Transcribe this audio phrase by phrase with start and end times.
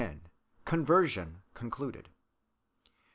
[0.65, 2.09] CONVERSION—CONCLUDED.